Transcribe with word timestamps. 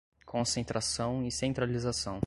Concentração 0.25 1.23
e 1.27 1.29
centralização 1.31 2.19